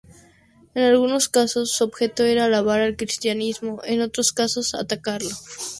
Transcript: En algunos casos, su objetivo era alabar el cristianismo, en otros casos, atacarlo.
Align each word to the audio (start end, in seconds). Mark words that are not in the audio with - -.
En 0.73 0.81
algunos 0.83 1.29
casos, 1.29 1.73
su 1.73 1.83
objetivo 1.83 2.27
era 2.27 2.45
alabar 2.45 2.79
el 2.81 2.97
cristianismo, 2.97 3.81
en 3.83 4.01
otros 4.01 4.31
casos, 4.31 4.73
atacarlo. 4.73 5.29